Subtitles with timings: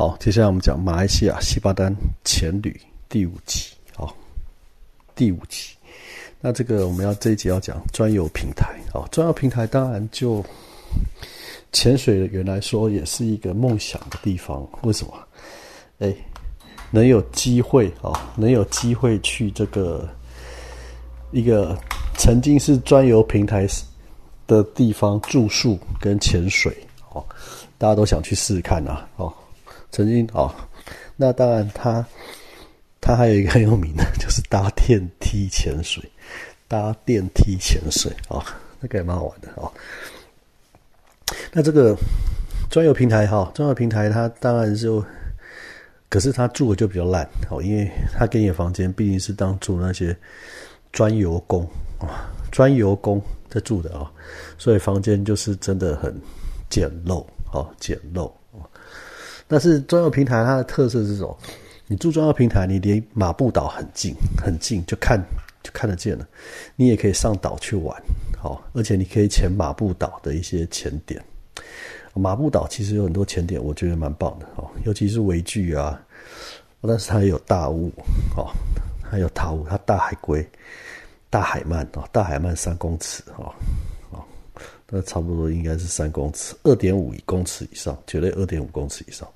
[0.00, 1.94] 好，接下来我们讲马来西亚西巴丹
[2.24, 2.74] 前旅
[3.06, 3.68] 第五集。
[3.94, 4.16] 好，
[5.14, 5.74] 第五集。
[6.40, 8.80] 那这个我们要这一集要讲专有平台。
[8.94, 10.42] 好，专有平台当然就
[11.70, 14.66] 潜水的人来说，也是一个梦想的地方。
[14.84, 15.12] 为什么？
[15.98, 16.14] 哎，
[16.90, 20.08] 能有机会啊，能有机会去这个
[21.30, 21.78] 一个
[22.16, 23.68] 曾经是专有平台
[24.46, 26.74] 的地方住宿跟潜水。
[27.12, 27.22] 哦，
[27.76, 29.06] 大家都想去试试看啊。
[29.16, 29.30] 哦。
[29.92, 30.54] 曾经哦，
[31.16, 32.04] 那当然，他
[33.00, 36.02] 他还有一个很有名的， 就是搭电梯潜水，
[36.68, 38.44] 搭电梯潜水啊，
[38.80, 39.70] 那个也蛮好玩的哦。
[41.52, 41.96] 那这个
[42.70, 45.04] 专有平台哈，专有平台它当然就，
[46.08, 50.16] 可是他住的就比较烂哦，因为他给你的房间毕竟是当住那些
[50.92, 51.68] 专油工
[51.98, 54.10] 啊，专油工在住的啊，
[54.58, 56.14] 所以房间就是真的很
[56.68, 58.30] 简陋哦，简陋。
[59.50, 61.36] 但是专用平台它的特色是什么？
[61.88, 65.20] 你住专用平台，你离马步岛很近，很近就看
[65.60, 66.24] 就看得见了。
[66.76, 68.00] 你也可以上岛去玩，
[68.38, 71.20] 好，而且你可以潜马步岛的一些潜点。
[72.14, 76.00] 马步岛其实有很多潜点，我觉得蛮棒的哦，尤其是围具啊，
[76.82, 77.90] 但是它有大雾
[78.36, 78.46] 哦，
[79.02, 80.48] 还有大雾，它大海龟、
[81.28, 83.52] 大海鳗哦，大海鳗三公尺哦。
[84.92, 89.26] 那差不多应该是三公尺，二点五公尺以上，绝对二点五公尺以上，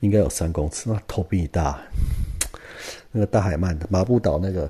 [0.00, 0.90] 应该有三公尺。
[0.90, 1.80] 那头比你大，
[3.12, 4.68] 那个大海鳗马布岛那个，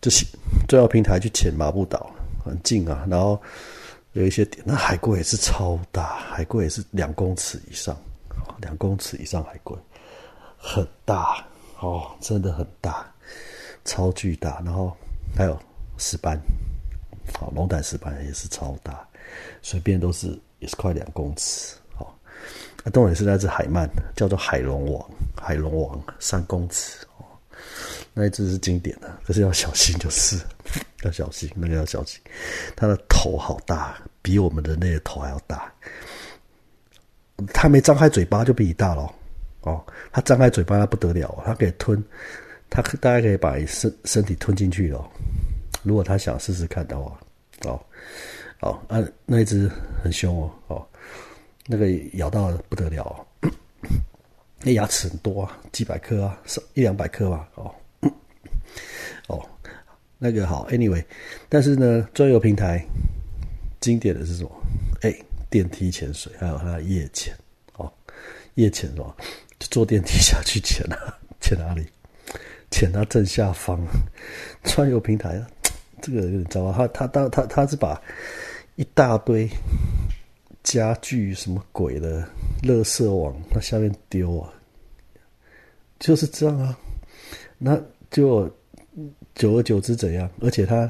[0.00, 0.24] 就是
[0.66, 2.10] 最后平台去潜马布岛，
[2.42, 3.06] 很近啊。
[3.10, 3.38] 然后
[4.14, 7.94] 有一些点，那海龟也是超大，海龟也是两公尺以上，
[8.62, 9.76] 两公尺以上海龟，
[10.56, 11.46] 很大
[11.80, 13.06] 哦，真的很大，
[13.84, 14.62] 超巨大。
[14.64, 14.96] 然后
[15.36, 15.58] 还有
[15.98, 16.40] 石斑，
[17.38, 19.06] 好龙胆石斑也是超大。
[19.62, 22.18] 随便都是也是快两公尺，好，
[22.84, 27.24] 那重点是那只海鳗，叫做海龙王，海龙王三公尺哦，
[28.14, 30.36] 那一只是经典的，可是要小心，就是
[31.04, 32.20] 要小心，那个要小心，
[32.74, 35.72] 它的头好大，比我们的那个头还要大，
[37.52, 39.12] 它没张开嘴巴就比你大了，
[39.60, 42.02] 哦，它张开嘴巴它不得了，它可以吞，
[42.68, 45.08] 它大概可以把身身体吞进去了，
[45.82, 47.18] 如果它想试试看的话，
[47.64, 47.80] 哦。
[48.60, 49.70] 哦，啊，那一只
[50.02, 50.86] 很凶哦，哦，
[51.66, 53.48] 那个咬到不得了哦，
[54.62, 56.36] 那牙齿很多啊，几百颗啊，
[56.74, 57.72] 一两百颗吧，哦，
[59.28, 59.48] 哦，
[60.18, 61.04] 那个好，anyway，
[61.48, 62.84] 但是呢，专有平台
[63.80, 64.50] 经典的是什么？
[65.02, 65.14] 哎，
[65.48, 67.32] 电梯潜水，还有它的夜潜，
[67.74, 67.92] 哦，
[68.54, 69.14] 夜潜是吧？
[69.60, 71.86] 就坐电梯下去潜啊，潜哪里？
[72.72, 73.80] 潜到正下方，
[74.64, 75.40] 专有平台，
[76.02, 78.02] 这个有点糟糕，他他他他他是把。
[78.78, 79.50] 一大堆
[80.62, 82.24] 家具什么鬼的，
[82.62, 84.54] 垃圾往那下面丢啊，
[85.98, 86.78] 就是这样啊。
[87.58, 87.76] 那
[88.08, 88.48] 就
[89.34, 90.30] 久而久之怎样？
[90.40, 90.88] 而且它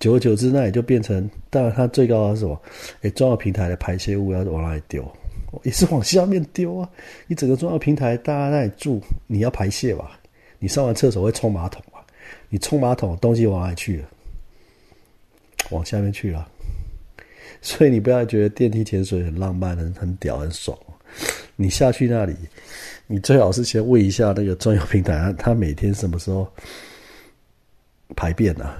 [0.00, 2.60] 久而久之，那也就变成，当然它最高的是什么？
[3.02, 5.08] 哎，重要平台的排泄物要往哪里丢？
[5.62, 6.90] 也是往下面丢啊。
[7.28, 10.18] 你整个重要平台，大家那里住，你要排泄吧？
[10.58, 12.04] 你上完厕所会冲马桶吧？
[12.48, 14.08] 你冲马桶，东西往哪里去了？
[15.70, 16.48] 往下面去了，
[17.62, 20.76] 所以你不要觉得电梯潜水很浪漫、很很屌、很爽。
[21.56, 22.34] 你下去那里，
[23.06, 26.50] 你最好是先问一下那个专用平台，他每天什么时候
[28.16, 28.76] 排便啊？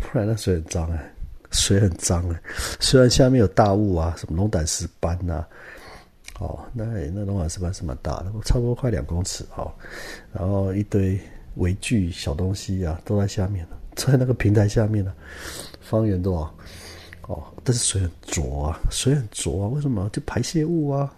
[0.00, 1.12] 不然那水很脏哎，
[1.50, 2.40] 水很脏哎。
[2.80, 5.44] 虽然下面有大雾啊，什么龙胆石斑呐，
[6.38, 9.70] 哦，那那龙胆石斑是蛮大的，差不多快两公尺哦。
[10.32, 11.18] 然后一堆
[11.56, 13.78] 围具、小东西啊，都在下面了。
[13.96, 15.12] 在那个平台下面呢，
[15.80, 16.54] 方圆多少？
[17.32, 20.08] 哦，但是水很浊啊，水很浊啊，为什么？
[20.12, 21.12] 就排泄物啊。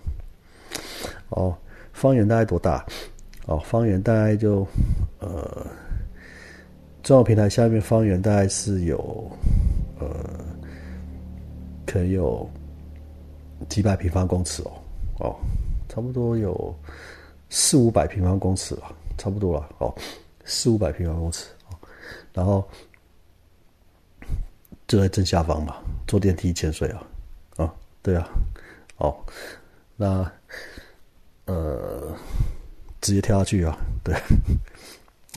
[1.28, 1.54] 哦，
[1.92, 2.82] 方圆大概多大？
[3.46, 4.66] 哦，方圆大概就
[5.18, 5.66] 呃，
[7.02, 9.30] 重要平台下面方圆大概是有
[9.98, 10.08] 呃，
[11.84, 12.48] 可能有
[13.68, 14.72] 几百平方公尺哦，
[15.18, 15.36] 哦，
[15.88, 16.74] 差不多有
[17.50, 19.94] 四五百平方公尺吧，差不多了，哦，
[20.44, 21.44] 四五百平方公尺。
[22.32, 22.68] 然后
[24.86, 25.76] 就在正下方嘛，
[26.06, 27.06] 坐电梯潜水啊，
[27.56, 28.28] 啊，对啊，
[28.96, 29.16] 哦，
[29.96, 30.30] 那
[31.46, 32.14] 呃，
[33.00, 34.14] 直接跳下去啊，对，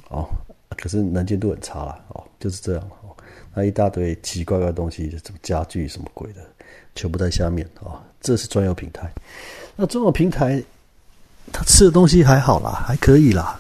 [0.10, 0.30] 哦，
[0.78, 3.16] 可是能见度很差了，哦，就是这样哦，
[3.54, 6.42] 那一大堆奇奇怪怪的东西，什么家具什么鬼的，
[6.96, 9.12] 全部在下面啊，这是专有平台，
[9.76, 10.64] 那专有平台。
[11.52, 13.60] 他吃的东西还好啦，还可以啦。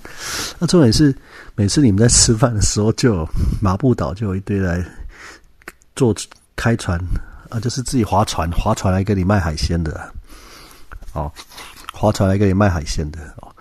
[0.59, 1.15] 那重点是，
[1.55, 3.27] 每次你们在吃饭的时候，就
[3.61, 4.83] 马布岛就有一堆来
[5.95, 6.15] 坐
[6.55, 6.99] 开船
[7.49, 10.11] 啊，就是自己划船划船来给你卖海鲜的。
[11.13, 11.31] 哦，
[11.91, 13.53] 划船来给你卖海鲜的哦。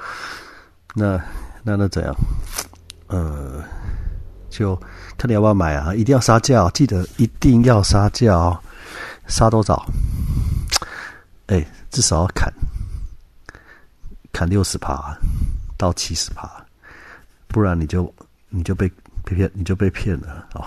[0.94, 1.20] 那
[1.62, 2.14] 那那怎样？
[3.08, 3.62] 呃，
[4.48, 4.76] 就
[5.18, 5.92] 看你要不要买啊！
[5.94, 8.56] 一定要杀价，记得一定要杀价哦。
[9.26, 9.84] 杀多少？
[11.46, 12.52] 哎，至少要砍
[14.32, 15.16] 砍六十趴
[15.76, 16.50] 到七十趴，
[17.48, 18.12] 不然你就
[18.48, 18.88] 你就被
[19.24, 20.64] 被骗，你就被骗了哦。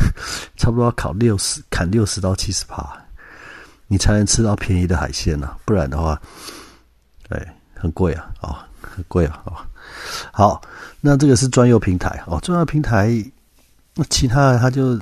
[0.56, 2.84] 差不多要考六十，砍六十到七十趴，
[3.86, 5.56] 你才能吃到便宜的海鲜呐。
[5.64, 6.20] 不然的话，
[7.28, 8.30] 哎，很贵啊！
[8.40, 9.42] 哦，很贵啊！
[9.44, 9.56] 哦，
[10.32, 10.60] 好，
[11.00, 13.24] 那这个是专用平台哦，专用平台。
[13.94, 14.96] 那其他的他就，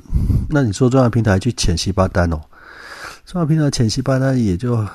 [0.49, 2.41] 那你说专用平台去潜西巴丹哦？
[3.27, 4.87] 专用平台潜西巴丹也就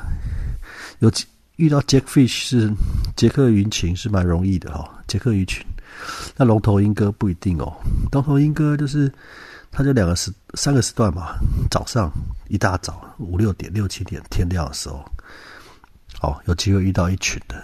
[0.99, 1.25] 有几
[1.61, 2.73] 遇到杰克 fish 是
[3.15, 5.63] 杰克鱼群是蛮容易的哈，杰克鱼群。
[6.35, 7.71] 那龙头鹰哥不一定哦，
[8.11, 9.11] 龙头鹰哥就是
[9.71, 11.35] 他就两个时三个时段嘛，
[11.69, 12.11] 早上
[12.47, 15.05] 一大早五六点六七点天亮的时候，
[16.23, 17.63] 哦，有机会遇到一群的。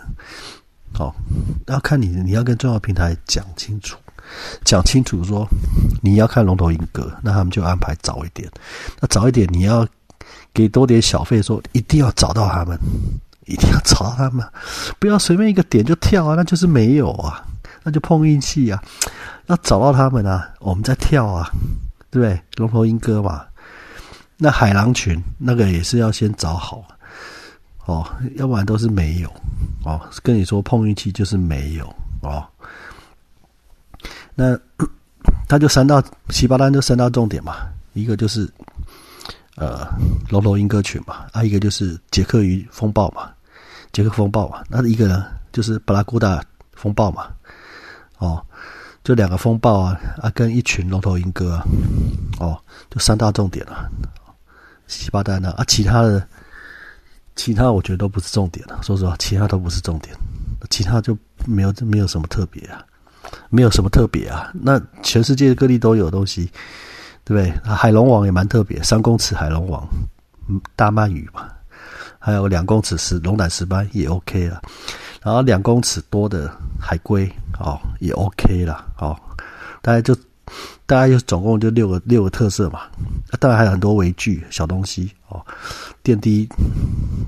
[1.00, 1.12] 哦，
[1.66, 3.98] 要看你，你要跟重要平台讲清楚，
[4.64, 5.48] 讲清楚说
[6.04, 8.48] 你要看龙头鹰哥，那他们就安排早一点。
[9.02, 9.88] 那早一点你要
[10.54, 12.78] 给多点小费，说一定要找到他们，
[13.48, 14.46] 一定要找他们，
[15.00, 17.44] 不要随便一个点就跳啊，那就是没有啊，
[17.84, 18.82] 那就碰运气啊。
[19.48, 21.50] 要找到他们啊，我们再跳啊，
[22.12, 22.42] 对不对？
[22.58, 23.46] 龙头鹰哥嘛，
[24.36, 26.84] 那海狼群那个也是要先找好。
[27.86, 28.06] 哦，
[28.36, 29.34] 要不然都是没有
[29.86, 30.02] 哦。
[30.22, 31.86] 跟你说碰运气就是没有
[32.22, 32.46] 哦。
[34.36, 34.60] 那
[35.48, 38.50] 他就三到七八单就三大重点嘛，一个就是
[39.56, 39.88] 呃
[40.30, 43.32] 龙头鹰哥群嘛，啊一个就是杰克鱼风暴嘛，
[43.98, 46.40] 杰克风暴嘛，那一个呢就是布拉古达
[46.74, 47.30] 风暴嘛，
[48.20, 48.40] 哦，
[49.04, 51.66] 就两个风暴啊啊跟一群龙头鹰哥啊，
[52.38, 52.62] 哦，
[52.92, 53.90] 就三大重点了，
[54.86, 56.28] 七八单呢啊其他的。
[57.36, 60.16] 其他我觉得都不是重点了，说实话，其他都不是重点，
[60.70, 61.18] 其他就
[61.48, 62.86] 没有没有什么特别啊，
[63.50, 64.52] 没有什么特别啊。
[64.54, 66.52] 那全世界各地都有东西，
[67.24, 67.52] 对不对？
[67.76, 69.88] 海龙王也蛮特别，三公尺海龙王，
[70.76, 71.48] 大鳗鱼嘛，
[72.28, 74.62] 还有两公尺石龙胆石斑也 OK 了，
[75.24, 77.26] 然后两公尺多的海龟
[77.58, 79.18] 哦也 OK 了哦，
[79.82, 80.14] 大概就
[80.86, 82.82] 大概就总共就六个六个特色嘛，
[83.40, 85.42] 当然还有很多围具小东西哦。
[86.04, 86.46] 电梯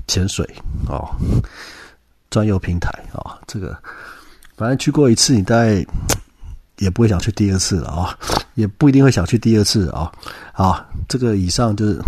[0.06, 0.46] 潜水
[0.86, 1.08] 哦，
[2.28, 3.74] 专用平台啊，这个
[4.54, 5.82] 反正去过一次，你大概
[6.76, 8.18] 也不会想去第二次了啊，
[8.52, 10.12] 也不一定会想去第二次啊。
[10.52, 11.98] 好，这个以上就是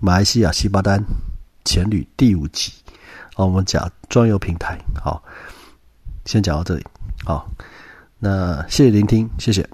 [0.00, 1.02] 马来西亚西巴丹
[1.64, 2.72] 前旅第五集。
[3.34, 5.22] 啊，我们讲专有平台，好，
[6.26, 6.84] 先讲到这里，
[7.24, 7.50] 好，
[8.18, 9.66] 那谢谢聆听，谢谢。